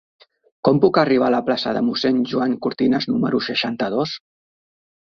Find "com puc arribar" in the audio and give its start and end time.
0.69-1.27